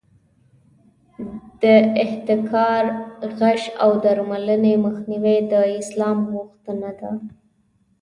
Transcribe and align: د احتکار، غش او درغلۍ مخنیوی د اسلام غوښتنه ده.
د 1.61 1.63
احتکار، 2.03 2.83
غش 3.37 3.61
او 3.83 3.91
درغلۍ 4.03 4.75
مخنیوی 4.85 5.37
د 5.51 5.53
اسلام 5.81 6.17
غوښتنه 6.33 6.89
ده. 6.99 7.11